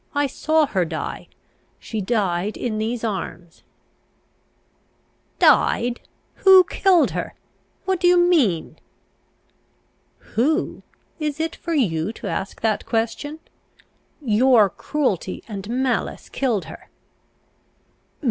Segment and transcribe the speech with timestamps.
[0.15, 1.27] I saw her die.
[1.77, 3.61] She died in these arms."
[5.37, 5.99] "Died?
[6.37, 7.35] Who killed her?
[7.85, 8.79] What do you mean?"
[10.33, 10.81] "Who?
[11.19, 13.41] Is it for you to ask that question?
[14.23, 16.89] Your cruelty and malice killed her!"